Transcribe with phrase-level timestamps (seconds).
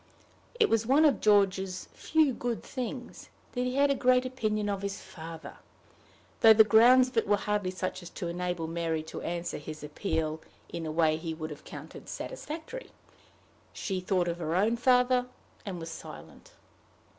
[0.59, 4.81] It was one of George's few good things that he had a great opinion of
[4.81, 5.57] his father,
[6.39, 9.83] though the grounds of it were hardly such as to enable Mary to answer his
[9.83, 12.89] appeal in a way he would have counted satisfactory.
[13.73, 15.27] She thought of her own father,
[15.67, 16.53] and was silent.